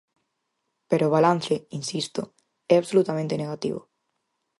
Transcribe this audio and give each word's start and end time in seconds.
Pero 0.89 1.03
o 1.07 1.13
balance 1.15 1.55
–insisto– 1.61 2.23
é 2.73 2.75
absolutamente 2.77 3.39
negativo. 3.41 3.81